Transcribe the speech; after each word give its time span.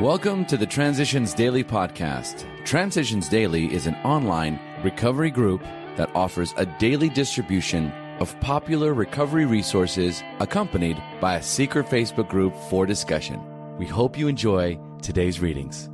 Welcome 0.00 0.46
to 0.46 0.56
the 0.56 0.64
Transitions 0.64 1.34
Daily 1.34 1.62
podcast. 1.62 2.46
Transitions 2.64 3.28
Daily 3.28 3.70
is 3.70 3.86
an 3.86 3.96
online 3.96 4.58
recovery 4.82 5.30
group 5.30 5.62
that 5.96 6.10
offers 6.16 6.54
a 6.56 6.64
daily 6.64 7.10
distribution 7.10 7.92
of 8.18 8.34
popular 8.40 8.94
recovery 8.94 9.44
resources 9.44 10.22
accompanied 10.38 10.96
by 11.20 11.34
a 11.36 11.42
secret 11.42 11.84
Facebook 11.84 12.30
group 12.30 12.56
for 12.70 12.86
discussion. 12.86 13.42
We 13.76 13.84
hope 13.84 14.16
you 14.16 14.26
enjoy 14.26 14.80
today's 15.02 15.38
readings. 15.38 15.90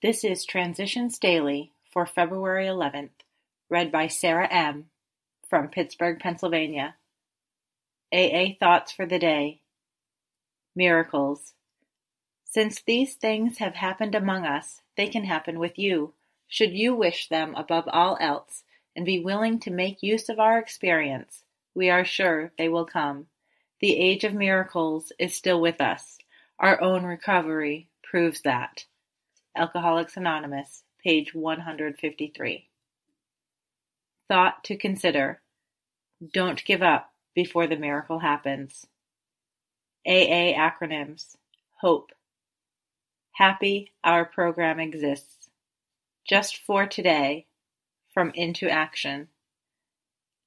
This 0.00 0.24
is 0.24 0.46
Transitions 0.46 1.18
Daily 1.18 1.74
for 1.92 2.06
February 2.06 2.64
11th, 2.64 3.10
read 3.68 3.92
by 3.92 4.06
Sarah 4.06 4.48
M. 4.50 4.86
from 5.50 5.68
Pittsburgh, 5.68 6.18
Pennsylvania. 6.20 6.94
AA 8.14 8.56
Thoughts 8.58 8.92
for 8.92 9.04
the 9.04 9.18
Day 9.18 9.60
Miracles. 10.74 11.52
Since 12.56 12.80
these 12.80 13.16
things 13.16 13.58
have 13.58 13.74
happened 13.74 14.14
among 14.14 14.46
us, 14.46 14.80
they 14.96 15.08
can 15.08 15.24
happen 15.24 15.58
with 15.58 15.78
you, 15.78 16.14
should 16.48 16.72
you 16.72 16.94
wish 16.94 17.28
them 17.28 17.54
above 17.54 17.84
all 17.86 18.16
else, 18.18 18.64
and 18.96 19.04
be 19.04 19.20
willing 19.20 19.58
to 19.60 19.70
make 19.70 20.02
use 20.02 20.30
of 20.30 20.40
our 20.40 20.58
experience. 20.58 21.44
We 21.74 21.90
are 21.90 22.02
sure 22.02 22.52
they 22.56 22.70
will 22.70 22.86
come. 22.86 23.26
The 23.82 23.98
age 23.98 24.24
of 24.24 24.32
miracles 24.32 25.12
is 25.18 25.34
still 25.34 25.60
with 25.60 25.82
us. 25.82 26.16
Our 26.58 26.80
own 26.80 27.04
recovery 27.04 27.90
proves 28.02 28.40
that. 28.40 28.86
Alcoholics 29.54 30.16
Anonymous, 30.16 30.82
page 31.04 31.34
153. 31.34 32.70
Thought 34.28 34.64
to 34.64 34.78
consider. 34.78 35.42
Don't 36.32 36.64
give 36.64 36.80
up 36.80 37.12
before 37.34 37.66
the 37.66 37.76
miracle 37.76 38.20
happens. 38.20 38.86
AA 40.06 40.56
acronyms. 40.56 41.36
HOPE. 41.82 42.12
Happy 43.36 43.92
our 44.02 44.24
program 44.24 44.80
exists. 44.80 45.50
Just 46.26 46.56
for 46.56 46.86
today. 46.86 47.44
From 48.14 48.32
Into 48.34 48.66
Action. 48.66 49.28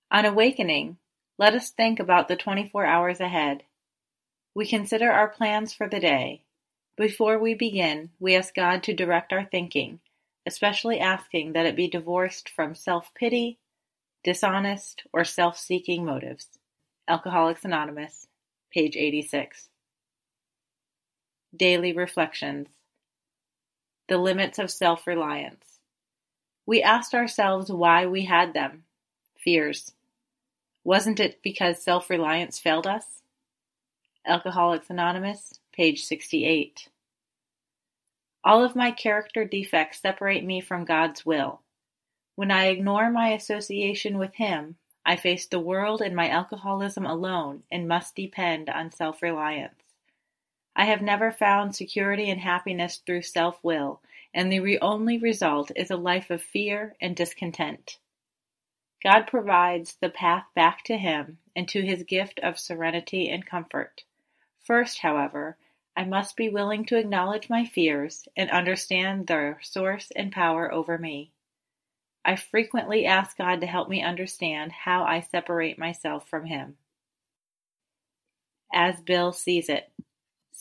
On 0.09 0.25
awakening, 0.25 0.97
let 1.37 1.53
us 1.53 1.69
think 1.69 1.99
about 1.99 2.27
the 2.27 2.35
24 2.35 2.87
hours 2.87 3.19
ahead. 3.19 3.61
We 4.55 4.65
consider 4.65 5.11
our 5.11 5.27
plans 5.27 5.71
for 5.71 5.87
the 5.87 5.99
day. 5.99 6.41
Before 6.97 7.37
we 7.37 7.53
begin, 7.53 8.09
we 8.19 8.35
ask 8.35 8.55
God 8.55 8.81
to 8.83 8.95
direct 8.95 9.31
our 9.33 9.45
thinking, 9.45 9.99
especially 10.47 10.99
asking 10.99 11.53
that 11.53 11.67
it 11.67 11.75
be 11.75 11.87
divorced 11.87 12.49
from 12.49 12.73
self 12.73 13.13
pity, 13.13 13.59
dishonest, 14.23 15.03
or 15.13 15.23
self 15.23 15.59
seeking 15.59 16.05
motives. 16.05 16.47
Alcoholics 17.07 17.63
Anonymous, 17.63 18.25
page 18.73 18.97
86. 18.97 19.69
Daily 21.55 21.93
Reflections 21.93 22.67
The 24.09 24.17
Limits 24.17 24.57
of 24.57 24.71
Self 24.71 25.05
Reliance. 25.05 25.77
We 26.65 26.81
asked 26.81 27.13
ourselves 27.13 27.71
why 27.71 28.07
we 28.07 28.25
had 28.25 28.55
them. 28.55 28.85
Fears. 29.37 29.93
Wasn't 30.83 31.19
it 31.19 31.43
because 31.43 31.83
self 31.83 32.09
reliance 32.09 32.57
failed 32.57 32.87
us? 32.87 33.21
Alcoholics 34.25 34.89
Anonymous, 34.89 35.59
page 35.71 36.03
68. 36.05 36.89
All 38.43 38.63
of 38.63 38.75
my 38.75 38.89
character 38.89 39.45
defects 39.45 40.01
separate 40.01 40.43
me 40.43 40.59
from 40.59 40.85
God's 40.85 41.23
will. 41.23 41.61
When 42.35 42.49
I 42.49 42.65
ignore 42.65 43.11
my 43.11 43.29
association 43.33 44.17
with 44.17 44.33
Him, 44.33 44.77
I 45.05 45.17
face 45.17 45.45
the 45.45 45.59
world 45.59 46.01
and 46.01 46.15
my 46.15 46.29
alcoholism 46.29 47.05
alone 47.05 47.61
and 47.71 47.87
must 47.87 48.15
depend 48.15 48.71
on 48.71 48.91
self 48.91 49.21
reliance. 49.21 49.88
I 50.79 50.85
have 50.85 51.01
never 51.01 51.29
found 51.29 51.75
security 51.75 52.29
and 52.29 52.39
happiness 52.39 53.01
through 53.05 53.23
self 53.23 53.61
will, 53.61 54.01
and 54.33 54.49
the 54.49 54.61
re- 54.61 54.79
only 54.79 55.17
result 55.17 55.73
is 55.75 55.91
a 55.91 55.97
life 55.97 56.29
of 56.29 56.41
fear 56.41 56.95
and 57.01 57.17
discontent. 57.17 57.97
God 59.03 59.27
provides 59.27 59.97
the 59.99 60.07
path 60.07 60.45
back 60.55 60.85
to 60.85 60.97
Him 60.97 61.39
and 61.53 61.67
to 61.67 61.85
His 61.85 62.03
gift 62.03 62.39
of 62.39 62.57
serenity 62.57 63.27
and 63.27 63.45
comfort. 63.45 64.05
First, 64.61 64.99
however, 64.99 65.57
I 65.97 66.05
must 66.05 66.37
be 66.37 66.47
willing 66.47 66.85
to 66.85 66.97
acknowledge 66.97 67.49
my 67.49 67.65
fears 67.65 68.29
and 68.37 68.49
understand 68.49 69.27
their 69.27 69.59
source 69.61 70.13
and 70.15 70.31
power 70.31 70.73
over 70.73 70.97
me. 70.97 71.33
I 72.23 72.37
frequently 72.37 73.05
ask 73.05 73.37
God 73.37 73.59
to 73.59 73.67
help 73.67 73.89
me 73.89 74.01
understand 74.01 74.71
how 74.71 75.03
I 75.03 75.19
separate 75.19 75.77
myself 75.77 76.29
from 76.29 76.45
Him. 76.45 76.77
As 78.73 79.01
Bill 79.01 79.33
sees 79.33 79.67
it 79.67 79.91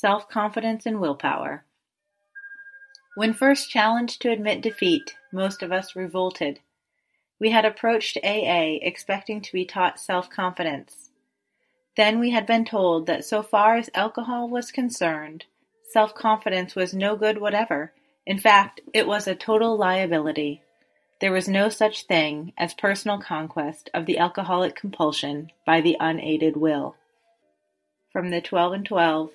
self 0.00 0.28
confidence 0.28 0.86
and 0.86 1.00
willpower. 1.00 1.64
When 3.16 3.32
first 3.32 3.68
challenged 3.68 4.22
to 4.22 4.30
admit 4.30 4.60
defeat, 4.60 5.16
most 5.32 5.60
of 5.60 5.72
us 5.72 5.96
revolted. 5.96 6.60
We 7.40 7.50
had 7.50 7.64
approached 7.64 8.16
AA 8.22 8.78
expecting 8.80 9.40
to 9.40 9.52
be 9.52 9.64
taught 9.64 9.98
self 9.98 10.30
confidence. 10.30 11.10
Then 11.96 12.20
we 12.20 12.30
had 12.30 12.46
been 12.46 12.64
told 12.64 13.06
that 13.06 13.24
so 13.24 13.42
far 13.42 13.74
as 13.74 13.90
alcohol 13.92 14.48
was 14.48 14.70
concerned, 14.70 15.46
self 15.82 16.14
confidence 16.14 16.76
was 16.76 16.94
no 16.94 17.16
good 17.16 17.38
whatever. 17.38 17.92
In 18.24 18.38
fact, 18.38 18.80
it 18.94 19.08
was 19.08 19.26
a 19.26 19.34
total 19.34 19.76
liability. 19.76 20.62
There 21.20 21.32
was 21.32 21.48
no 21.48 21.68
such 21.68 22.04
thing 22.04 22.52
as 22.56 22.72
personal 22.72 23.18
conquest 23.18 23.90
of 23.92 24.06
the 24.06 24.18
alcoholic 24.18 24.76
compulsion 24.76 25.50
by 25.66 25.80
the 25.80 25.96
unaided 25.98 26.56
will. 26.56 26.94
From 28.12 28.30
the 28.30 28.40
12 28.40 28.72
and 28.74 28.86
12, 28.86 29.30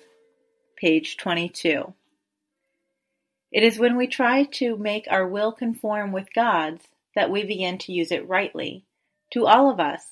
page 0.76 1.16
22. 1.16 1.94
It 3.52 3.62
is 3.62 3.78
when 3.78 3.96
we 3.96 4.06
try 4.06 4.44
to 4.44 4.76
make 4.76 5.06
our 5.08 5.26
will 5.26 5.52
conform 5.52 6.10
with 6.10 6.34
God's 6.34 6.88
that 7.14 7.30
we 7.30 7.44
begin 7.44 7.78
to 7.78 7.92
use 7.92 8.10
it 8.10 8.28
rightly. 8.28 8.84
To 9.32 9.46
all 9.46 9.70
of 9.70 9.78
us, 9.78 10.10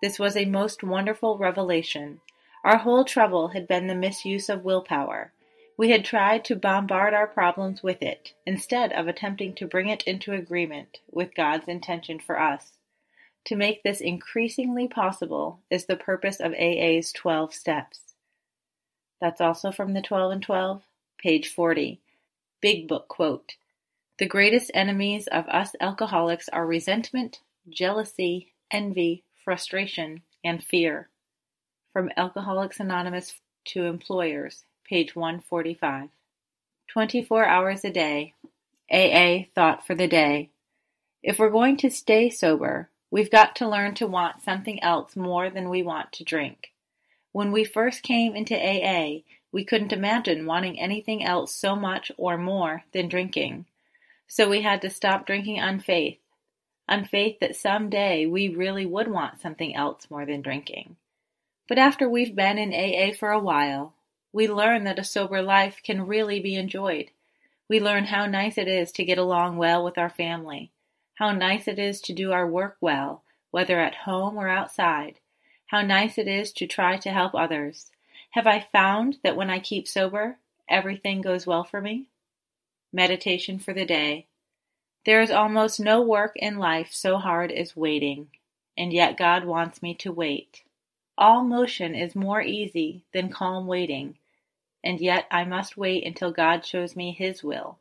this 0.00 0.18
was 0.18 0.36
a 0.36 0.44
most 0.44 0.82
wonderful 0.82 1.36
revelation. 1.36 2.20
Our 2.62 2.78
whole 2.78 3.04
trouble 3.04 3.48
had 3.48 3.66
been 3.66 3.88
the 3.88 3.94
misuse 3.94 4.48
of 4.48 4.64
willpower. 4.64 5.32
We 5.76 5.90
had 5.90 6.04
tried 6.04 6.44
to 6.44 6.56
bombard 6.56 7.14
our 7.14 7.26
problems 7.26 7.82
with 7.82 8.00
it, 8.00 8.32
instead 8.46 8.92
of 8.92 9.08
attempting 9.08 9.54
to 9.56 9.66
bring 9.66 9.88
it 9.88 10.04
into 10.04 10.32
agreement 10.32 11.00
with 11.10 11.34
God's 11.34 11.66
intention 11.66 12.20
for 12.20 12.40
us. 12.40 12.74
To 13.46 13.56
make 13.56 13.82
this 13.82 14.00
increasingly 14.00 14.88
possible 14.88 15.60
is 15.68 15.86
the 15.86 15.96
purpose 15.96 16.38
of 16.38 16.54
AA's 16.54 17.12
12 17.12 17.52
steps. 17.52 18.13
That's 19.24 19.40
also 19.40 19.72
from 19.72 19.94
the 19.94 20.02
12 20.02 20.32
and 20.32 20.42
12, 20.42 20.82
page 21.16 21.48
40. 21.48 21.98
Big 22.60 22.86
Book 22.86 23.08
quote 23.08 23.54
The 24.18 24.26
greatest 24.26 24.70
enemies 24.74 25.28
of 25.28 25.48
us 25.48 25.74
alcoholics 25.80 26.50
are 26.50 26.66
resentment, 26.66 27.40
jealousy, 27.66 28.52
envy, 28.70 29.24
frustration, 29.42 30.20
and 30.44 30.62
fear. 30.62 31.08
From 31.90 32.10
Alcoholics 32.18 32.80
Anonymous 32.80 33.36
to 33.68 33.84
Employers, 33.84 34.64
page 34.86 35.16
145. 35.16 36.10
24 36.88 37.46
hours 37.46 37.82
a 37.82 37.90
day. 37.90 38.34
AA 38.92 39.46
thought 39.54 39.86
for 39.86 39.94
the 39.94 40.06
day. 40.06 40.50
If 41.22 41.38
we're 41.38 41.48
going 41.48 41.78
to 41.78 41.90
stay 41.90 42.28
sober, 42.28 42.90
we've 43.10 43.30
got 43.30 43.56
to 43.56 43.68
learn 43.70 43.94
to 43.94 44.06
want 44.06 44.42
something 44.42 44.82
else 44.82 45.16
more 45.16 45.48
than 45.48 45.70
we 45.70 45.82
want 45.82 46.12
to 46.12 46.24
drink. 46.24 46.73
When 47.34 47.50
we 47.50 47.64
first 47.64 48.04
came 48.04 48.36
into 48.36 48.54
AA, 48.54 49.24
we 49.50 49.64
couldn't 49.64 49.92
imagine 49.92 50.46
wanting 50.46 50.78
anything 50.78 51.24
else 51.24 51.52
so 51.52 51.74
much 51.74 52.12
or 52.16 52.38
more 52.38 52.84
than 52.92 53.08
drinking. 53.08 53.66
So 54.28 54.48
we 54.48 54.62
had 54.62 54.80
to 54.82 54.88
stop 54.88 55.26
drinking 55.26 55.58
on 55.58 55.80
faith 55.80 56.18
on 56.88 57.04
faith 57.04 57.40
that 57.40 57.56
some 57.56 57.90
day 57.90 58.24
we 58.24 58.54
really 58.54 58.86
would 58.86 59.08
want 59.08 59.40
something 59.40 59.74
else 59.74 60.08
more 60.08 60.24
than 60.24 60.42
drinking. 60.42 60.94
But 61.66 61.76
after 61.78 62.08
we've 62.08 62.36
been 62.36 62.56
in 62.56 62.72
AA 62.72 63.12
for 63.12 63.32
a 63.32 63.40
while, 63.40 63.94
we 64.32 64.46
learn 64.46 64.84
that 64.84 65.00
a 65.00 65.04
sober 65.04 65.42
life 65.42 65.80
can 65.82 66.06
really 66.06 66.38
be 66.38 66.54
enjoyed. 66.54 67.10
We 67.68 67.80
learn 67.80 68.04
how 68.04 68.26
nice 68.26 68.58
it 68.58 68.68
is 68.68 68.92
to 68.92 69.04
get 69.04 69.18
along 69.18 69.56
well 69.56 69.82
with 69.82 69.98
our 69.98 70.10
family, 70.10 70.70
how 71.16 71.32
nice 71.32 71.66
it 71.66 71.80
is 71.80 72.00
to 72.02 72.12
do 72.12 72.30
our 72.30 72.46
work 72.46 72.76
well, 72.80 73.24
whether 73.50 73.80
at 73.80 74.04
home 74.04 74.36
or 74.36 74.48
outside, 74.48 75.18
how 75.66 75.82
nice 75.82 76.18
it 76.18 76.28
is 76.28 76.52
to 76.52 76.66
try 76.66 76.96
to 76.98 77.10
help 77.10 77.34
others. 77.34 77.90
Have 78.30 78.46
I 78.46 78.66
found 78.72 79.18
that 79.22 79.36
when 79.36 79.50
I 79.50 79.58
keep 79.58 79.86
sober, 79.86 80.38
everything 80.68 81.20
goes 81.20 81.46
well 81.46 81.64
for 81.64 81.80
me? 81.80 82.06
Meditation 82.92 83.58
for 83.58 83.72
the 83.72 83.84
day. 83.84 84.26
There 85.04 85.20
is 85.20 85.30
almost 85.30 85.78
no 85.78 86.00
work 86.00 86.32
in 86.36 86.58
life 86.58 86.92
so 86.92 87.18
hard 87.18 87.52
as 87.52 87.76
waiting, 87.76 88.28
and 88.76 88.92
yet 88.92 89.16
God 89.16 89.44
wants 89.44 89.82
me 89.82 89.94
to 89.96 90.12
wait. 90.12 90.62
All 91.16 91.44
motion 91.44 91.94
is 91.94 92.16
more 92.16 92.42
easy 92.42 93.04
than 93.12 93.28
calm 93.28 93.66
waiting, 93.66 94.16
and 94.82 95.00
yet 95.00 95.26
I 95.30 95.44
must 95.44 95.76
wait 95.76 96.04
until 96.04 96.32
God 96.32 96.66
shows 96.66 96.96
me 96.96 97.12
His 97.12 97.44
will. 97.44 97.78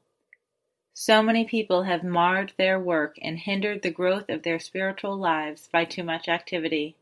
So 0.94 1.24
many 1.24 1.45
people 1.45 1.83
have 1.83 2.03
marred 2.03 2.53
their 2.57 2.79
work 2.79 3.18
and 3.21 3.39
hindered 3.39 3.81
the 3.81 3.89
growth 3.89 4.29
of 4.29 4.44
their 4.44 4.59
spiritual 4.59 5.18
lives 5.18 5.68
by 5.71 5.86
too 5.86 6.03
much 6.03 6.27
activity. 6.27 6.95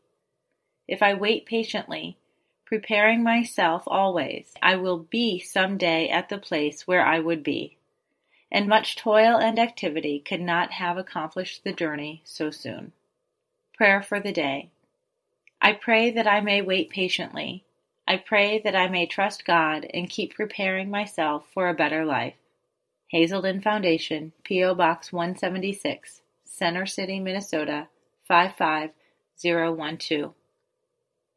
If 0.92 1.02
I 1.02 1.14
wait 1.14 1.46
patiently, 1.46 2.18
preparing 2.66 3.22
myself 3.22 3.84
always, 3.86 4.52
I 4.60 4.76
will 4.76 4.98
be 4.98 5.38
some 5.38 5.78
day 5.78 6.10
at 6.10 6.28
the 6.28 6.36
place 6.36 6.86
where 6.86 7.02
I 7.02 7.18
would 7.18 7.42
be. 7.42 7.78
And 8.50 8.68
much 8.68 8.94
toil 8.94 9.38
and 9.38 9.58
activity 9.58 10.20
could 10.20 10.42
not 10.42 10.72
have 10.72 10.98
accomplished 10.98 11.64
the 11.64 11.72
journey 11.72 12.20
so 12.26 12.50
soon. 12.50 12.92
Prayer 13.72 14.02
for 14.02 14.20
the 14.20 14.32
day. 14.32 14.68
I 15.62 15.72
pray 15.72 16.10
that 16.10 16.26
I 16.26 16.42
may 16.42 16.60
wait 16.60 16.90
patiently. 16.90 17.64
I 18.06 18.18
pray 18.18 18.58
that 18.58 18.76
I 18.76 18.88
may 18.88 19.06
trust 19.06 19.46
God 19.46 19.86
and 19.94 20.10
keep 20.10 20.34
preparing 20.34 20.90
myself 20.90 21.46
for 21.54 21.70
a 21.70 21.74
better 21.74 22.04
life. 22.04 22.36
Hazelden 23.08 23.62
Foundation, 23.62 24.34
P.O. 24.44 24.74
Box 24.74 25.10
176, 25.10 26.20
Center 26.44 26.84
City, 26.84 27.18
Minnesota 27.18 27.88
55012. 28.28 30.34